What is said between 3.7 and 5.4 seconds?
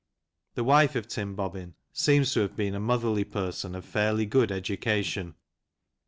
of fairly good education.